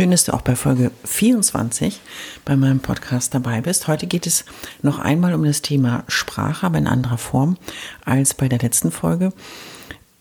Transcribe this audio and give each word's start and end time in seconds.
Schön, 0.00 0.12
dass 0.12 0.24
du 0.24 0.32
auch 0.32 0.40
bei 0.40 0.56
Folge 0.56 0.92
24 1.04 2.00
bei 2.46 2.56
meinem 2.56 2.80
Podcast 2.80 3.34
dabei 3.34 3.60
bist. 3.60 3.86
Heute 3.86 4.06
geht 4.06 4.26
es 4.26 4.46
noch 4.80 4.98
einmal 4.98 5.34
um 5.34 5.44
das 5.44 5.60
Thema 5.60 6.04
Sprache, 6.08 6.64
aber 6.64 6.78
in 6.78 6.86
anderer 6.86 7.18
Form 7.18 7.58
als 8.06 8.32
bei 8.32 8.48
der 8.48 8.60
letzten 8.60 8.92
Folge. 8.92 9.34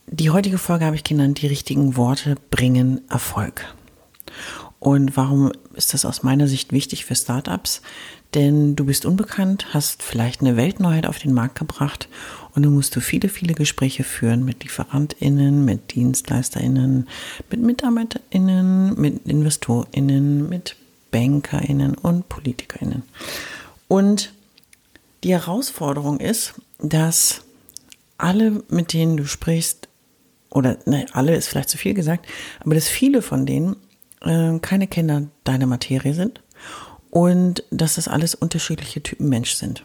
Die 0.08 0.32
heutige 0.32 0.58
Folge 0.58 0.84
habe 0.84 0.98
ich 0.98 1.06
genannt, 1.06 1.42
die 1.42 1.48
richtigen 1.48 1.96
Worte 1.96 2.36
bringen 2.52 3.10
Erfolg. 3.10 3.74
Und 4.80 5.16
warum 5.16 5.54
ist 5.76 5.94
das 5.94 6.04
aus 6.04 6.24
meiner 6.24 6.50
Sicht 6.50 6.74
wichtig 6.74 7.06
für 7.06 7.16
Startups? 7.16 7.82
Denn 8.34 8.76
du 8.76 8.84
bist 8.84 9.06
unbekannt, 9.06 9.68
hast 9.74 10.04
vielleicht 10.04 10.42
eine 10.42 10.58
Weltneuheit 10.58 11.08
auf 11.08 11.20
den 11.20 11.34
Markt 11.34 11.58
gebracht 11.58 12.10
und 12.60 12.64
du 12.64 12.72
musst 12.72 12.94
du 12.94 13.00
viele, 13.00 13.30
viele 13.30 13.54
Gespräche 13.54 14.04
führen 14.04 14.44
mit 14.44 14.64
LieferantInnen, 14.64 15.64
mit 15.64 15.96
DienstleisterInnen, 15.96 17.08
mit 17.50 17.62
MitarbeiterInnen, 17.62 19.00
mit 19.00 19.26
InvestorInnen, 19.26 20.50
mit 20.50 20.76
BankerInnen 21.10 21.96
und 21.96 22.28
PolitikerInnen. 22.28 23.04
Und 23.88 24.34
die 25.24 25.32
Herausforderung 25.32 26.20
ist, 26.20 26.56
dass 26.80 27.44
alle, 28.18 28.62
mit 28.68 28.92
denen 28.92 29.16
du 29.16 29.26
sprichst, 29.26 29.88
oder 30.50 30.80
ne, 30.86 31.06
alle 31.14 31.38
ist 31.38 31.48
vielleicht 31.48 31.70
zu 31.70 31.78
viel 31.78 31.94
gesagt, 31.94 32.28
aber 32.60 32.76
dass 32.76 32.90
viele 32.90 33.22
von 33.22 33.46
denen 33.46 33.78
äh, 34.20 34.60
keine 34.60 34.88
Kenner 34.88 35.30
deiner 35.46 35.66
Materie 35.66 36.14
sind 36.14 36.42
und 37.10 37.64
dass 37.72 37.96
das 37.96 38.10
alles 38.10 38.36
unterschiedliche 38.36 39.02
Typen 39.02 39.30
Mensch 39.30 39.54
sind. 39.54 39.82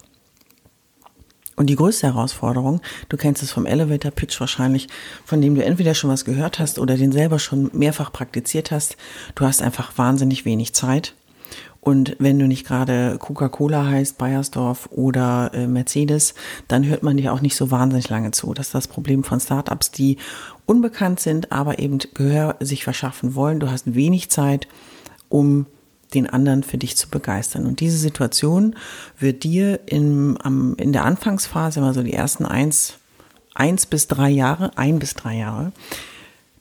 Und 1.56 1.68
die 1.68 1.76
größte 1.76 2.08
Herausforderung, 2.08 2.80
du 3.08 3.16
kennst 3.16 3.42
es 3.42 3.52
vom 3.52 3.66
Elevator 3.66 4.10
Pitch 4.10 4.40
wahrscheinlich, 4.40 4.88
von 5.24 5.40
dem 5.40 5.54
du 5.54 5.64
entweder 5.64 5.94
schon 5.94 6.10
was 6.10 6.24
gehört 6.24 6.58
hast 6.58 6.78
oder 6.78 6.96
den 6.96 7.12
selber 7.12 7.38
schon 7.38 7.70
mehrfach 7.72 8.12
praktiziert 8.12 8.70
hast, 8.70 8.96
du 9.34 9.44
hast 9.44 9.62
einfach 9.62 9.96
wahnsinnig 9.96 10.44
wenig 10.44 10.74
Zeit 10.74 11.14
und 11.84 12.16
wenn 12.18 12.38
du 12.38 12.46
nicht 12.46 12.66
gerade 12.66 13.18
Coca-Cola 13.18 13.86
heißt, 13.86 14.16
Bayersdorf 14.16 14.88
oder 14.90 15.50
äh, 15.52 15.66
Mercedes, 15.66 16.34
dann 16.66 16.86
hört 16.86 17.02
man 17.02 17.18
dir 17.18 17.30
auch 17.34 17.42
nicht 17.42 17.56
so 17.56 17.70
wahnsinnig 17.70 18.08
lange 18.08 18.30
zu. 18.30 18.54
Das 18.54 18.68
ist 18.68 18.74
das 18.74 18.88
Problem 18.88 19.22
von 19.22 19.38
Startups, 19.38 19.90
die 19.90 20.16
unbekannt 20.64 21.20
sind, 21.20 21.52
aber 21.52 21.78
eben 21.78 21.98
Gehör 22.14 22.56
sich 22.60 22.84
verschaffen 22.84 23.34
wollen. 23.34 23.60
Du 23.60 23.70
hast 23.70 23.94
wenig 23.94 24.30
Zeit, 24.30 24.66
um 25.28 25.66
den 26.14 26.28
anderen 26.28 26.62
für 26.62 26.78
dich 26.78 26.96
zu 26.96 27.08
begeistern. 27.08 27.66
Und 27.66 27.80
diese 27.80 27.98
Situation 27.98 28.76
wird 29.18 29.44
dir 29.44 29.80
in, 29.86 30.38
am, 30.42 30.74
in 30.76 30.92
der 30.92 31.04
Anfangsphase, 31.04 31.82
also 31.82 32.02
die 32.02 32.14
ersten 32.14 32.46
eins, 32.46 32.94
eins 33.54 33.86
bis 33.86 34.08
drei 34.08 34.30
Jahre, 34.30 34.70
ein 34.76 34.98
bis 34.98 35.14
drei 35.14 35.36
Jahre, 35.36 35.72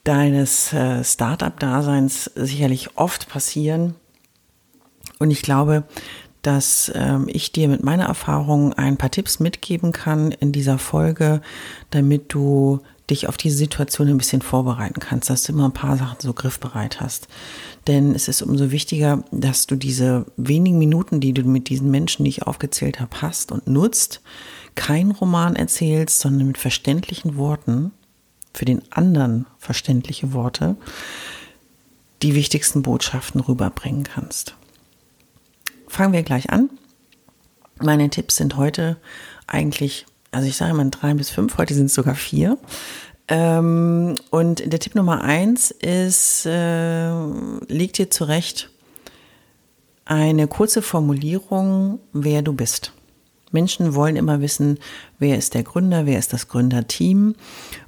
deines 0.04 0.74
äh, 0.74 1.04
Startup-Daseins 1.04 2.32
sicherlich 2.36 2.98
oft 2.98 3.30
passieren, 3.30 3.96
und 5.20 5.32
ich 5.32 5.42
glaube, 5.42 5.84
dass 6.42 6.92
ähm, 6.94 7.28
ich 7.30 7.54
dir 7.54 7.70
mit 7.70 7.82
meiner 7.82 8.06
Erfahrung 8.06 8.74
ein 8.74 8.98
paar 8.98 9.10
Tipps 9.10 9.40
mitgeben 9.40 9.94
kann 9.94 10.34
in 10.34 10.52
dieser 10.52 10.78
Folge, 10.78 11.42
damit 11.92 12.34
du 12.34 12.82
dich 13.10 13.28
auf 13.28 13.38
diese 13.38 13.58
Situation 13.58 14.08
ein 14.08 14.18
bisschen 14.18 14.42
vorbereiten 14.42 15.00
kannst, 15.00 15.30
dass 15.30 15.44
du 15.44 15.52
immer 15.52 15.66
ein 15.66 15.74
paar 15.74 15.98
Sachen 15.98 16.18
so 16.20 16.34
griffbereit 16.34 17.02
hast. 17.02 17.28
Denn 17.88 18.16
es 18.16 18.28
ist 18.28 18.42
umso 18.42 18.72
wichtiger, 18.72 19.24
dass 19.32 19.68
du 19.68 19.76
diese 19.76 20.26
wenigen 20.38 20.78
Minuten, 20.78 21.20
die 21.20 21.34
du 21.34 21.44
mit 21.44 21.70
diesen 21.70 21.92
Menschen, 21.92 22.24
die 22.24 22.30
ich 22.30 22.44
aufgezählt 22.44 23.00
habe, 23.00 23.22
hast 23.22 23.52
und 23.52 23.68
nutzt, 23.68 24.22
kein 24.76 25.12
Roman 25.12 25.56
erzählst, 25.56 26.20
sondern 26.20 26.48
mit 26.48 26.58
verständlichen 26.58 27.36
Worten, 27.38 27.92
für 28.54 28.66
den 28.66 28.82
anderen 28.92 29.48
verständliche 29.58 30.34
Worte, 30.34 30.76
die 32.22 32.36
wichtigsten 32.36 32.84
Botschaften 32.84 33.42
rüberbringen 33.42 34.04
kannst 34.04 34.56
fangen 35.94 36.14
wir 36.14 36.24
gleich 36.24 36.50
an. 36.50 36.70
Meine 37.80 38.10
Tipps 38.10 38.38
sind 38.38 38.58
heute 38.58 38.98
eigentlich, 39.48 40.06
also 40.34 40.48
ich 40.48 40.58
sage 40.58 40.74
mal 40.74 40.90
drei 40.90 41.14
bis 41.14 41.30
fünf, 41.30 41.58
heute 41.58 41.74
sind 41.74 41.86
es 41.86 41.94
sogar 41.94 42.16
vier. 42.16 42.58
Ähm, 43.28 44.16
und 44.32 44.72
der 44.72 44.80
Tipp 44.80 44.96
Nummer 44.96 45.22
eins 45.22 45.72
ist, 45.72 46.46
äh, 46.46 47.12
liegt 47.68 47.98
dir 47.98 48.10
zurecht 48.10 48.70
eine 50.06 50.48
kurze 50.48 50.82
Formulierung, 50.82 52.00
wer 52.12 52.42
du 52.42 52.54
bist. 52.54 52.92
Menschen 53.52 53.94
wollen 53.96 54.16
immer 54.16 54.42
wissen, 54.42 54.80
wer 55.20 55.38
ist 55.38 55.54
der 55.54 55.64
Gründer, 55.64 56.06
wer 56.06 56.20
ist 56.20 56.34
das 56.34 56.48
Gründerteam. 56.48 57.36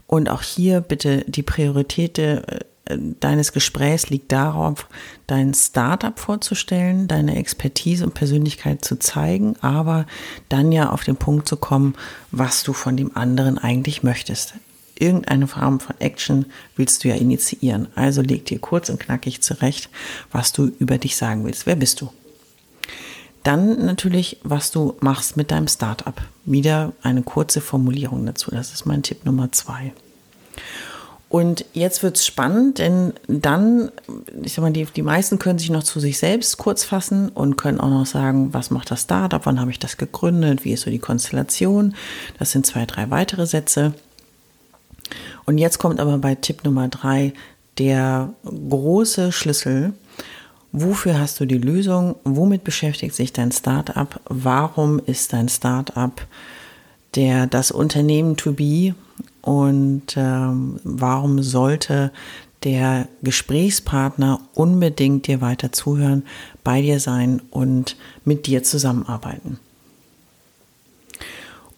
Und 0.07 0.29
auch 0.29 0.43
hier 0.43 0.81
bitte 0.81 1.25
die 1.27 1.43
Priorität 1.43 2.19
äh, 2.19 2.41
deines 2.87 3.51
Gesprächs 3.51 4.09
liegt 4.09 4.31
darauf, 4.31 4.87
dein 5.27 5.53
Startup 5.53 6.17
vorzustellen, 6.17 7.07
deine 7.07 7.35
Expertise 7.35 8.05
und 8.05 8.13
Persönlichkeit 8.13 8.85
zu 8.85 8.99
zeigen, 8.99 9.55
aber 9.61 10.05
dann 10.49 10.71
ja 10.71 10.89
auf 10.91 11.03
den 11.03 11.15
Punkt 11.15 11.47
zu 11.47 11.57
kommen, 11.57 11.95
was 12.31 12.63
du 12.63 12.73
von 12.73 12.95
dem 12.95 13.15
anderen 13.17 13.57
eigentlich 13.57 14.03
möchtest. 14.03 14.53
Irgendeine 14.97 15.47
Form 15.47 15.79
von 15.79 15.99
Action 15.99 16.45
willst 16.75 17.03
du 17.03 17.09
ja 17.09 17.15
initiieren. 17.15 17.87
Also 17.95 18.21
leg 18.21 18.45
dir 18.45 18.59
kurz 18.59 18.89
und 18.89 18.99
knackig 18.99 19.41
zurecht, 19.41 19.89
was 20.31 20.53
du 20.53 20.71
über 20.79 20.97
dich 20.97 21.17
sagen 21.17 21.43
willst. 21.43 21.65
Wer 21.65 21.75
bist 21.75 21.99
du? 21.99 22.11
Dann 23.43 23.85
natürlich, 23.85 24.39
was 24.43 24.71
du 24.71 24.95
machst 25.01 25.37
mit 25.37 25.51
deinem 25.51 25.67
Startup. 25.67 26.19
Wieder 26.45 26.93
eine 27.03 27.23
kurze 27.23 27.61
Formulierung 27.61 28.25
dazu. 28.25 28.51
Das 28.51 28.73
ist 28.73 28.85
mein 28.85 29.03
Tipp 29.03 29.25
Nummer 29.25 29.51
zwei. 29.51 29.93
Und 31.27 31.65
jetzt 31.73 32.03
wird 32.03 32.17
es 32.17 32.25
spannend, 32.25 32.77
denn 32.77 33.13
dann, 33.27 33.91
ich 34.43 34.53
sag 34.53 34.61
mal, 34.61 34.71
die, 34.71 34.85
die 34.85 35.01
meisten 35.01 35.39
können 35.39 35.59
sich 35.59 35.71
noch 35.71 35.83
zu 35.83 35.99
sich 35.99 36.17
selbst 36.17 36.57
kurz 36.57 36.83
fassen 36.83 37.29
und 37.29 37.57
können 37.57 37.79
auch 37.79 37.89
noch 37.89 38.05
sagen, 38.05 38.53
was 38.53 38.69
macht 38.69 38.91
das 38.91 39.01
Startup, 39.01 39.45
wann 39.45 39.59
habe 39.59 39.71
ich 39.71 39.79
das 39.79 39.97
gegründet, 39.97 40.63
wie 40.63 40.73
ist 40.73 40.81
so 40.83 40.91
die 40.91 40.99
Konstellation. 40.99 41.95
Das 42.37 42.51
sind 42.51 42.65
zwei, 42.65 42.85
drei 42.85 43.09
weitere 43.09 43.47
Sätze. 43.47 43.93
Und 45.45 45.57
jetzt 45.57 45.79
kommt 45.79 45.99
aber 45.99 46.17
bei 46.19 46.35
Tipp 46.35 46.63
Nummer 46.63 46.87
drei 46.87 47.33
der 47.77 48.33
große 48.45 49.31
Schlüssel. 49.31 49.93
Wofür 50.71 51.19
hast 51.19 51.39
du 51.39 51.45
die 51.45 51.57
Lösung? 51.57 52.15
Womit 52.23 52.63
beschäftigt 52.63 53.15
sich 53.15 53.33
dein 53.33 53.51
Startup? 53.51 54.19
Warum 54.25 54.99
ist 54.99 55.33
dein 55.33 55.49
Startup 55.49 56.13
der, 57.15 57.47
das 57.47 57.71
Unternehmen 57.71 58.37
to 58.37 58.53
be? 58.53 58.93
Und 59.45 60.15
ähm, 60.17 60.79
warum 60.83 61.43
sollte 61.43 62.11
der 62.63 63.07
Gesprächspartner 63.21 64.41
unbedingt 64.55 65.27
dir 65.27 65.39
weiter 65.39 65.71
zuhören, 65.71 66.23
bei 66.63 66.81
dir 66.81 66.99
sein 66.99 67.43
und 67.51 67.95
mit 68.25 68.47
dir 68.47 68.63
zusammenarbeiten. 68.63 69.59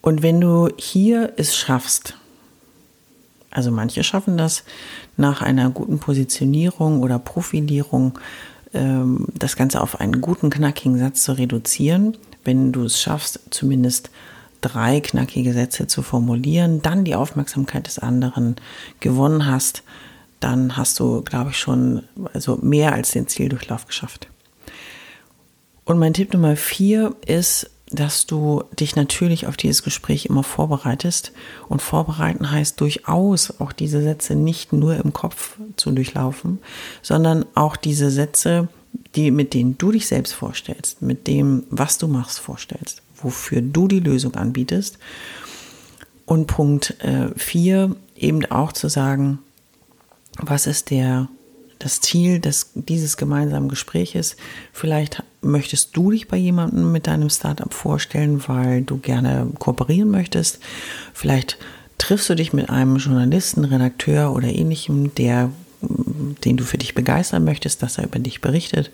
Und 0.00 0.22
wenn 0.22 0.40
du 0.40 0.70
hier 0.78 1.34
es 1.36 1.54
schaffst, 1.54 2.16
also 3.50 3.70
manche 3.70 4.02
schaffen 4.02 4.38
das 4.38 4.64
nach 5.18 5.42
einer 5.42 5.68
guten 5.68 5.98
Positionierung 5.98 7.02
oder 7.02 7.18
Profilierung, 7.18 8.18
ähm, 8.72 9.26
das 9.34 9.56
Ganze 9.56 9.82
auf 9.82 10.00
einen 10.00 10.22
guten, 10.22 10.48
knackigen 10.48 10.98
Satz 10.98 11.22
zu 11.22 11.32
reduzieren, 11.32 12.16
wenn 12.44 12.72
du 12.72 12.84
es 12.84 12.98
schaffst, 12.98 13.40
zumindest 13.50 14.08
drei 14.60 15.00
knackige 15.00 15.52
Sätze 15.52 15.86
zu 15.86 16.02
formulieren, 16.02 16.82
dann 16.82 17.04
die 17.04 17.14
Aufmerksamkeit 17.14 17.86
des 17.86 17.98
anderen 17.98 18.56
gewonnen 19.00 19.46
hast, 19.46 19.82
dann 20.40 20.76
hast 20.76 21.00
du, 21.00 21.22
glaube 21.22 21.50
ich, 21.50 21.58
schon 21.58 22.02
also 22.32 22.58
mehr 22.62 22.92
als 22.92 23.10
den 23.10 23.26
Zieldurchlauf 23.26 23.86
geschafft. 23.86 24.28
Und 25.84 25.98
mein 25.98 26.14
Tipp 26.14 26.32
Nummer 26.32 26.54
vier 26.56 27.16
ist, 27.26 27.70
dass 27.90 28.26
du 28.26 28.62
dich 28.78 28.96
natürlich 28.96 29.46
auf 29.46 29.56
dieses 29.56 29.82
Gespräch 29.82 30.26
immer 30.26 30.42
vorbereitest. 30.42 31.32
Und 31.68 31.82
vorbereiten 31.82 32.50
heißt 32.50 32.80
durchaus 32.80 33.60
auch 33.60 33.72
diese 33.72 34.02
Sätze 34.02 34.34
nicht 34.34 34.72
nur 34.72 34.96
im 34.96 35.12
Kopf 35.12 35.56
zu 35.76 35.90
durchlaufen, 35.90 36.58
sondern 37.02 37.46
auch 37.54 37.76
diese 37.76 38.10
Sätze, 38.10 38.68
die, 39.14 39.30
mit 39.30 39.54
denen 39.54 39.78
du 39.78 39.92
dich 39.92 40.06
selbst 40.06 40.32
vorstellst, 40.34 41.02
mit 41.02 41.26
dem, 41.26 41.64
was 41.70 41.98
du 41.98 42.08
machst, 42.08 42.38
vorstellst, 42.40 43.02
wofür 43.22 43.60
du 43.60 43.88
die 43.88 44.00
Lösung 44.00 44.34
anbietest. 44.34 44.98
Und 46.26 46.46
Punkt 46.46 46.96
4, 47.36 47.76
äh, 48.16 48.26
eben 48.26 48.44
auch 48.46 48.72
zu 48.72 48.88
sagen, 48.88 49.38
was 50.40 50.66
ist 50.66 50.90
der 50.90 51.28
das 51.78 52.00
Ziel 52.00 52.40
des, 52.40 52.72
dieses 52.74 53.16
gemeinsamen 53.16 53.68
Gespräches. 53.68 54.36
Vielleicht 54.72 55.22
möchtest 55.40 55.96
du 55.96 56.10
dich 56.10 56.28
bei 56.28 56.36
jemandem 56.36 56.90
mit 56.92 57.06
deinem 57.06 57.30
Startup 57.30 57.72
vorstellen, 57.72 58.42
weil 58.48 58.82
du 58.82 58.98
gerne 58.98 59.48
kooperieren 59.58 60.10
möchtest. 60.10 60.58
Vielleicht 61.12 61.58
triffst 61.98 62.28
du 62.28 62.34
dich 62.34 62.52
mit 62.52 62.70
einem 62.70 62.96
Journalisten, 62.96 63.64
Redakteur 63.64 64.32
oder 64.32 64.48
ähnlichem, 64.48 65.14
der, 65.14 65.50
den 66.44 66.56
du 66.56 66.64
für 66.64 66.78
dich 66.78 66.94
begeistern 66.94 67.44
möchtest, 67.44 67.82
dass 67.82 67.98
er 67.98 68.04
über 68.04 68.18
dich 68.18 68.40
berichtet 68.40 68.90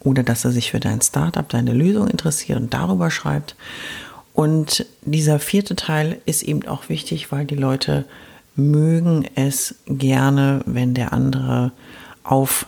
oder 0.00 0.22
dass 0.22 0.44
er 0.44 0.50
sich 0.50 0.70
für 0.70 0.80
dein 0.80 1.00
Startup, 1.00 1.48
deine 1.48 1.72
Lösung 1.72 2.08
interessiert 2.08 2.58
und 2.58 2.74
darüber 2.74 3.10
schreibt. 3.10 3.56
Und 4.34 4.84
dieser 5.02 5.38
vierte 5.38 5.76
Teil 5.76 6.20
ist 6.26 6.42
eben 6.42 6.66
auch 6.66 6.88
wichtig, 6.88 7.30
weil 7.30 7.44
die 7.44 7.54
Leute 7.54 8.04
mögen 8.56 9.26
es 9.34 9.76
gerne, 9.86 10.62
wenn 10.66 10.94
der 10.94 11.12
andere 11.12 11.72
auf 12.24 12.66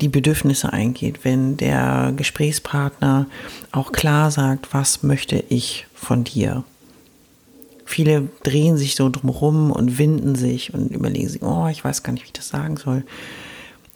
die 0.00 0.08
Bedürfnisse 0.08 0.72
eingeht, 0.72 1.24
wenn 1.24 1.56
der 1.56 2.12
Gesprächspartner 2.16 3.26
auch 3.72 3.92
klar 3.92 4.30
sagt, 4.30 4.72
was 4.72 5.02
möchte 5.02 5.44
ich 5.48 5.86
von 5.94 6.24
dir. 6.24 6.64
Viele 7.90 8.28
drehen 8.44 8.76
sich 8.76 8.94
so 8.94 9.08
drumherum 9.08 9.72
und 9.72 9.98
winden 9.98 10.36
sich 10.36 10.72
und 10.72 10.92
überlegen 10.92 11.28
sich, 11.28 11.42
oh, 11.42 11.66
ich 11.66 11.84
weiß 11.84 12.04
gar 12.04 12.12
nicht, 12.12 12.22
wie 12.22 12.28
ich 12.28 12.32
das 12.32 12.46
sagen 12.46 12.76
soll. 12.76 13.02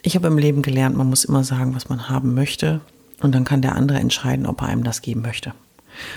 Ich 0.01 0.17
habe 0.17 0.27
im 0.27 0.37
Leben 0.37 0.63
gelernt, 0.63 0.97
man 0.97 1.07
muss 1.07 1.23
immer 1.23 1.45
sagen, 1.45 1.73
was 1.73 1.87
man 1.87 2.09
haben 2.09 2.33
möchte 2.33 2.81
und 3.21 3.33
dann 3.33 3.45
kann 3.45 3.61
der 3.61 3.73
andere 3.73 3.99
entscheiden, 3.99 4.47
ob 4.47 4.61
er 4.61 4.67
einem 4.67 4.83
das 4.83 5.01
geben 5.01 5.21
möchte. 5.21 5.53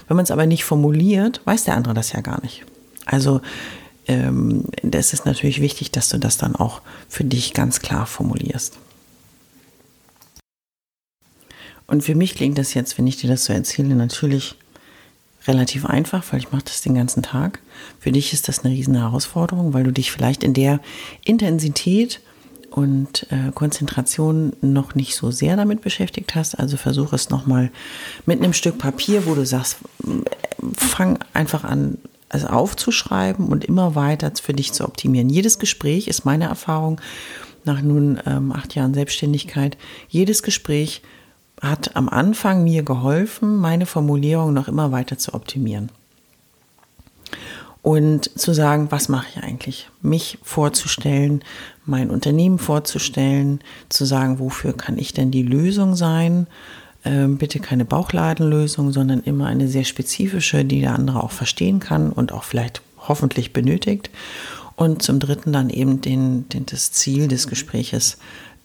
Wenn 0.08 0.16
man 0.16 0.24
es 0.24 0.32
aber 0.32 0.44
nicht 0.44 0.64
formuliert, 0.64 1.40
weiß 1.44 1.62
der 1.66 1.76
andere 1.76 1.94
das 1.94 2.12
ja 2.12 2.20
gar 2.20 2.42
nicht. 2.42 2.64
Also 3.06 3.42
ähm, 4.08 4.64
das 4.82 5.12
ist 5.12 5.24
natürlich 5.24 5.60
wichtig, 5.60 5.92
dass 5.92 6.08
du 6.08 6.18
das 6.18 6.36
dann 6.36 6.56
auch 6.56 6.82
für 7.08 7.22
dich 7.22 7.54
ganz 7.54 7.78
klar 7.78 8.06
formulierst. 8.06 8.76
Und 11.86 12.02
für 12.02 12.16
mich 12.16 12.34
klingt 12.34 12.58
das 12.58 12.74
jetzt, 12.74 12.98
wenn 12.98 13.06
ich 13.06 13.18
dir 13.18 13.30
das 13.30 13.44
so 13.44 13.52
erzähle, 13.52 13.94
natürlich 13.94 14.56
relativ 15.46 15.86
einfach, 15.86 16.24
weil 16.30 16.40
ich 16.40 16.52
mache 16.52 16.64
das 16.64 16.82
den 16.82 16.94
ganzen 16.94 17.22
Tag. 17.22 17.60
Für 17.98 18.12
dich 18.12 18.32
ist 18.32 18.48
das 18.48 18.64
eine 18.64 18.74
riesen 18.74 18.96
Herausforderung, 18.96 19.72
weil 19.72 19.84
du 19.84 19.92
dich 19.92 20.10
vielleicht 20.10 20.42
in 20.42 20.54
der 20.54 20.80
Intensität 21.24 22.20
und 22.70 23.26
äh, 23.30 23.50
Konzentration 23.52 24.52
noch 24.60 24.94
nicht 24.94 25.14
so 25.14 25.30
sehr 25.30 25.56
damit 25.56 25.80
beschäftigt 25.80 26.34
hast. 26.34 26.58
Also 26.58 26.76
versuche 26.76 27.16
es 27.16 27.30
nochmal 27.30 27.70
mit 28.26 28.40
einem 28.40 28.52
Stück 28.52 28.78
Papier, 28.78 29.26
wo 29.26 29.34
du 29.34 29.46
sagst, 29.46 29.78
fang 30.76 31.18
einfach 31.32 31.64
an, 31.64 31.98
also 32.28 32.48
aufzuschreiben 32.48 33.48
und 33.48 33.64
immer 33.64 33.94
weiter 33.94 34.32
für 34.40 34.52
dich 34.52 34.72
zu 34.72 34.84
optimieren. 34.84 35.30
Jedes 35.30 35.58
Gespräch 35.58 36.08
ist 36.08 36.24
meine 36.24 36.44
Erfahrung 36.44 37.00
nach 37.64 37.80
nun 37.80 38.20
ähm, 38.26 38.52
acht 38.52 38.74
Jahren 38.74 38.94
Selbstständigkeit. 38.94 39.76
Jedes 40.08 40.42
Gespräch 40.42 41.02
hat 41.60 41.96
am 41.96 42.08
Anfang 42.08 42.64
mir 42.64 42.82
geholfen, 42.82 43.56
meine 43.56 43.86
Formulierung 43.86 44.52
noch 44.52 44.68
immer 44.68 44.92
weiter 44.92 45.18
zu 45.18 45.34
optimieren. 45.34 45.90
Und 47.82 48.38
zu 48.38 48.52
sagen, 48.52 48.88
was 48.90 49.08
mache 49.08 49.28
ich 49.30 49.42
eigentlich? 49.42 49.88
Mich 50.02 50.38
vorzustellen, 50.42 51.42
mein 51.86 52.10
Unternehmen 52.10 52.58
vorzustellen, 52.58 53.60
zu 53.88 54.04
sagen, 54.04 54.40
wofür 54.40 54.72
kann 54.72 54.98
ich 54.98 55.14
denn 55.14 55.30
die 55.30 55.42
Lösung 55.42 55.94
sein? 55.94 56.48
Ähm, 57.04 57.38
bitte 57.38 57.60
keine 57.60 57.84
Bauchladenlösung, 57.84 58.92
sondern 58.92 59.20
immer 59.20 59.46
eine 59.46 59.68
sehr 59.68 59.84
spezifische, 59.84 60.64
die 60.64 60.80
der 60.80 60.94
andere 60.94 61.22
auch 61.22 61.30
verstehen 61.30 61.78
kann 61.80 62.12
und 62.12 62.32
auch 62.32 62.44
vielleicht 62.44 62.82
hoffentlich 62.98 63.52
benötigt. 63.52 64.10
Und 64.76 65.02
zum 65.02 65.18
Dritten 65.18 65.52
dann 65.52 65.70
eben 65.70 66.00
den, 66.00 66.48
den 66.48 66.66
das 66.66 66.92
Ziel 66.92 67.28
des 67.28 67.46
Gespräches 67.46 68.18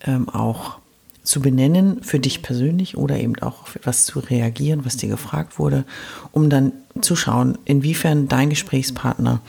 ähm, 0.06 0.28
auch 0.30 0.80
zu 1.24 1.40
benennen 1.40 2.04
für 2.04 2.20
dich 2.20 2.42
persönlich 2.42 2.98
oder 2.98 3.18
eben 3.18 3.36
auch 3.40 3.64
auf 3.64 3.76
etwas 3.76 4.06
zu 4.06 4.20
reagieren, 4.20 4.86
was 4.86 4.98
dir 4.98 5.10
gefragt 5.10 5.58
wurde, 5.58 5.86
um 6.32 6.50
dann 6.50 6.74
zu 7.02 7.16
schauen, 7.16 7.58
inwiefern 7.66 8.28
dein 8.28 8.50
Gesprächspartner 8.50 9.42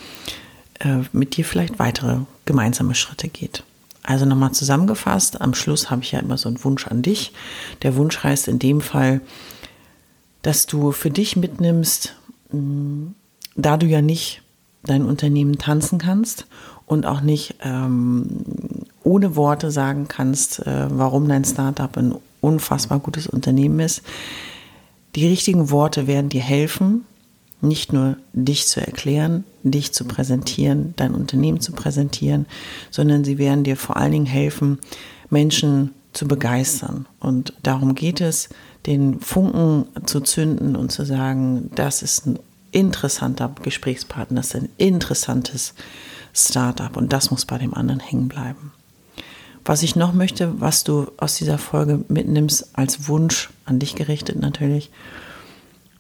äh, 0.81 0.99
mit 1.13 1.37
dir 1.37 1.45
vielleicht 1.45 1.79
weitere 1.79 2.19
gemeinsame 2.45 2.95
Schritte 2.95 3.29
geht. 3.29 3.65
Also 4.05 4.25
nochmal 4.27 4.53
zusammengefasst, 4.53 5.41
am 5.41 5.55
Schluss 5.55 5.91
habe 5.91 6.03
ich 6.03 6.13
ja 6.13 6.21
immer 6.21 6.39
so 6.39 6.49
einen 6.49 6.63
Wunsch 6.63 6.87
an 6.87 7.03
dich. 7.03 7.33
Der 7.83 7.97
Wunsch 7.97 8.23
heißt 8.23 8.49
in 8.49 8.59
dem 8.59 8.81
Fall, 8.81 9.21
dass 10.43 10.67
du 10.67 10.93
für 10.93 11.11
dich 11.11 11.37
mitnimmst, 11.37 12.15
hm, 12.51 13.15
da 13.57 13.77
du 13.79 13.87
ja 13.87 14.03
nicht 14.03 14.43
dein 14.85 15.07
Unternehmen 15.07 15.59
tanzen 15.59 15.99
kannst 15.99 16.47
und 16.87 17.07
auch 17.07 17.23
nicht 17.23 17.57
ähm, 17.63 18.27
ohne 19.05 19.37
Worte 19.37 19.71
sagen 19.71 20.09
kannst, 20.09 20.67
äh, 20.67 20.87
warum 20.89 21.29
dein 21.29 21.45
Startup 21.45 21.97
ein 21.97 22.15
unfassbar 22.41 22.99
gutes 22.99 23.27
Unternehmen 23.27 23.81
ist. 23.81 24.03
Die 25.15 25.27
richtigen 25.27 25.71
Worte 25.71 26.07
werden 26.07 26.29
dir 26.29 26.43
helfen, 26.43 27.05
nicht 27.61 27.93
nur 27.93 28.17
dich 28.33 28.67
zu 28.67 28.81
erklären, 28.81 29.45
dich 29.63 29.93
zu 29.93 30.05
präsentieren, 30.05 30.93
dein 30.97 31.15
Unternehmen 31.15 31.61
zu 31.61 31.73
präsentieren, 31.73 32.47
sondern 32.91 33.25
sie 33.25 33.39
werden 33.39 33.65
dir 33.65 33.77
vor 33.77 33.97
allen 33.97 34.13
Dingen 34.13 34.27
helfen, 34.27 34.79
Menschen 35.31 35.93
zu 36.13 36.29
begeistern. 36.29 37.07
Und 37.21 37.55
darum 37.63 37.95
geht 37.95 38.21
es, 38.21 38.49
den 38.87 39.21
Funken 39.21 39.87
zu 40.05 40.21
zünden 40.21 40.77
und 40.77 40.93
zu 40.93 41.05
sagen, 41.05 41.71
das 41.75 42.03
ist 42.03 42.27
ein 42.27 42.39
interessanter 42.71 43.55
Gesprächspartner, 43.63 44.37
das 44.41 44.49
ist 44.49 44.57
ein 44.57 44.69
interessantes 44.77 45.75
Startup 46.35 46.97
und 46.97 47.13
das 47.13 47.31
muss 47.31 47.47
bei 47.47 47.59
dem 47.59 47.73
anderen 47.73 48.01
hängen 48.01 48.29
bleiben. 48.29 48.73
Was 49.65 49.83
ich 49.83 49.97
noch 49.97 50.13
möchte, 50.13 50.61
was 50.61 50.85
du 50.85 51.11
aus 51.17 51.37
dieser 51.37 51.59
Folge 51.59 52.05
mitnimmst, 52.09 52.77
als 52.77 53.09
Wunsch 53.09 53.51
an 53.65 53.79
dich 53.79 53.95
gerichtet 53.95 54.39
natürlich, 54.39 54.91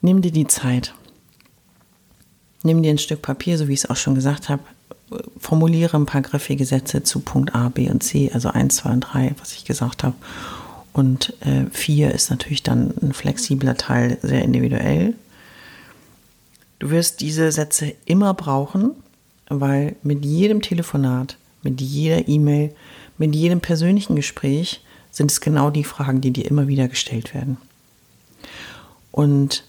nimm 0.02 0.20
dir 0.20 0.32
die 0.32 0.46
Zeit 0.46 0.94
nimm 2.64 2.82
dir 2.82 2.90
ein 2.90 2.98
Stück 2.98 3.22
Papier, 3.22 3.56
so 3.56 3.68
wie 3.68 3.74
ich 3.74 3.84
es 3.84 3.90
auch 3.90 3.96
schon 3.96 4.16
gesagt 4.16 4.48
habe, 4.48 4.62
formuliere 5.38 5.96
ein 5.96 6.06
paar 6.06 6.22
griffige 6.22 6.64
Sätze 6.64 7.04
zu 7.04 7.20
Punkt 7.20 7.54
A, 7.54 7.68
B 7.68 7.88
und 7.88 8.02
C, 8.02 8.30
also 8.32 8.48
1, 8.48 8.76
2 8.76 8.90
und 8.90 9.00
3, 9.00 9.34
was 9.38 9.52
ich 9.52 9.64
gesagt 9.64 10.02
habe. 10.02 10.16
Und 10.92 11.34
4 11.70 12.10
äh, 12.10 12.14
ist 12.14 12.30
natürlich 12.30 12.62
dann 12.62 12.94
ein 13.02 13.12
flexibler 13.12 13.76
Teil, 13.76 14.18
sehr 14.22 14.42
individuell. 14.42 15.14
Du 16.78 16.90
wirst 16.90 17.20
diese 17.20 17.52
Sätze 17.52 17.94
immer 18.06 18.34
brauchen, 18.34 18.92
weil 19.48 19.96
mit 20.02 20.24
jedem 20.24 20.62
Telefonat, 20.62 21.36
mit 21.62 21.80
jeder 21.80 22.28
E-Mail, 22.28 22.74
mit 23.18 23.34
jedem 23.34 23.60
persönlichen 23.60 24.16
Gespräch 24.16 24.82
sind 25.10 25.30
es 25.30 25.40
genau 25.40 25.70
die 25.70 25.84
Fragen, 25.84 26.20
die 26.20 26.32
dir 26.32 26.46
immer 26.46 26.66
wieder 26.68 26.88
gestellt 26.88 27.34
werden. 27.34 27.56
Und 29.12 29.64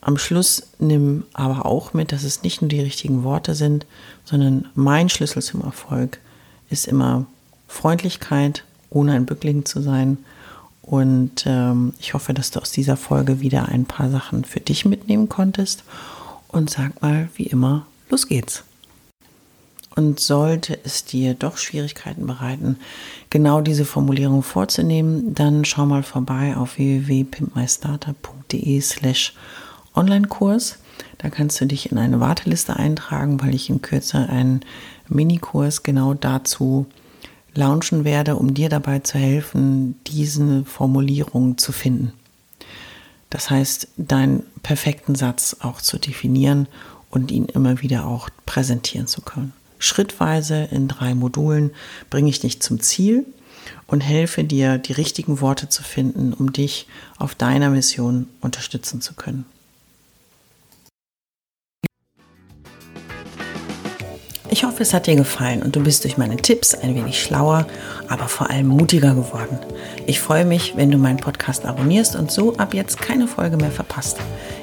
am 0.00 0.18
Schluss 0.18 0.68
nimm 0.78 1.24
aber 1.32 1.66
auch 1.66 1.94
mit, 1.94 2.12
dass 2.12 2.22
es 2.24 2.42
nicht 2.42 2.60
nur 2.60 2.68
die 2.68 2.80
richtigen 2.80 3.24
Worte 3.24 3.54
sind, 3.54 3.86
sondern 4.24 4.68
mein 4.74 5.08
Schlüssel 5.08 5.42
zum 5.42 5.62
Erfolg 5.62 6.20
ist 6.70 6.86
immer 6.86 7.26
Freundlichkeit, 7.66 8.64
ohne 8.90 9.12
ein 9.12 9.26
Bückling 9.26 9.64
zu 9.64 9.80
sein. 9.80 10.18
Und 10.82 11.44
ähm, 11.46 11.94
ich 11.98 12.14
hoffe, 12.14 12.34
dass 12.34 12.50
du 12.50 12.60
aus 12.60 12.70
dieser 12.70 12.96
Folge 12.96 13.40
wieder 13.40 13.68
ein 13.68 13.86
paar 13.86 14.10
Sachen 14.10 14.44
für 14.44 14.60
dich 14.60 14.84
mitnehmen 14.84 15.28
konntest. 15.28 15.82
Und 16.48 16.70
sag 16.70 17.00
mal, 17.00 17.30
wie 17.34 17.46
immer, 17.46 17.86
los 18.10 18.28
geht's. 18.28 18.62
Und 19.96 20.18
sollte 20.18 20.76
es 20.82 21.04
dir 21.04 21.34
doch 21.34 21.56
Schwierigkeiten 21.56 22.26
bereiten, 22.26 22.78
genau 23.30 23.60
diese 23.60 23.84
Formulierung 23.84 24.42
vorzunehmen, 24.42 25.34
dann 25.34 25.64
schau 25.64 25.86
mal 25.86 26.02
vorbei 26.02 26.56
auf 26.56 26.78
www.pimpmystartup.de 26.78 28.80
slash 28.80 29.34
Online-Kurs. 29.94 30.78
Da 31.18 31.30
kannst 31.30 31.60
du 31.60 31.66
dich 31.66 31.92
in 31.92 31.98
eine 31.98 32.18
Warteliste 32.18 32.76
eintragen, 32.76 33.40
weil 33.40 33.54
ich 33.54 33.70
in 33.70 33.82
Kürze 33.82 34.28
einen 34.28 34.62
Minikurs 35.08 35.84
genau 35.84 36.14
dazu 36.14 36.86
launchen 37.54 38.04
werde, 38.04 38.36
um 38.36 38.52
dir 38.52 38.68
dabei 38.68 38.98
zu 38.98 39.18
helfen, 39.18 39.98
diese 40.06 40.64
Formulierung 40.64 41.56
zu 41.56 41.72
finden. 41.72 42.12
Das 43.30 43.50
heißt, 43.50 43.88
deinen 43.96 44.44
perfekten 44.62 45.14
Satz 45.14 45.56
auch 45.60 45.80
zu 45.80 45.98
definieren 45.98 46.66
und 47.10 47.30
ihn 47.30 47.46
immer 47.46 47.80
wieder 47.80 48.06
auch 48.06 48.28
präsentieren 48.46 49.06
zu 49.06 49.22
können. 49.22 49.52
Schrittweise 49.84 50.68
in 50.70 50.88
drei 50.88 51.14
Modulen 51.14 51.70
bringe 52.10 52.30
ich 52.30 52.40
dich 52.40 52.60
zum 52.60 52.80
Ziel 52.80 53.26
und 53.86 54.00
helfe 54.00 54.44
dir, 54.44 54.78
die 54.78 54.92
richtigen 54.92 55.40
Worte 55.40 55.68
zu 55.68 55.82
finden, 55.82 56.32
um 56.32 56.52
dich 56.52 56.86
auf 57.18 57.34
deiner 57.34 57.70
Mission 57.70 58.26
unterstützen 58.40 59.00
zu 59.00 59.14
können. 59.14 59.44
Ich 64.50 64.62
hoffe, 64.62 64.82
es 64.82 64.94
hat 64.94 65.06
dir 65.06 65.16
gefallen 65.16 65.62
und 65.62 65.74
du 65.74 65.80
bist 65.80 66.04
durch 66.04 66.16
meine 66.16 66.36
Tipps 66.36 66.74
ein 66.74 66.94
wenig 66.94 67.20
schlauer, 67.20 67.66
aber 68.08 68.28
vor 68.28 68.50
allem 68.50 68.68
mutiger 68.68 69.14
geworden. 69.14 69.58
Ich 70.06 70.20
freue 70.20 70.44
mich, 70.44 70.76
wenn 70.76 70.90
du 70.90 70.96
meinen 70.96 71.16
Podcast 71.16 71.66
abonnierst 71.66 72.14
und 72.14 72.30
so 72.30 72.56
ab 72.56 72.72
jetzt 72.72 72.98
keine 72.98 73.26
Folge 73.26 73.56
mehr 73.56 73.72
verpasst. 73.72 74.18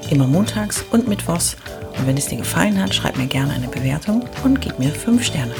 Immer 0.09 0.27
montags 0.27 0.83
und 0.91 1.07
mittwochs. 1.07 1.57
Und 2.01 2.07
wenn 2.07 2.17
es 2.17 2.25
dir 2.25 2.37
gefallen 2.37 2.81
hat, 2.81 2.95
schreib 2.95 3.15
mir 3.15 3.27
gerne 3.27 3.53
eine 3.53 3.67
Bewertung 3.67 4.23
und 4.43 4.59
gib 4.59 4.79
mir 4.79 4.89
5 4.89 5.23
Sterne. 5.23 5.53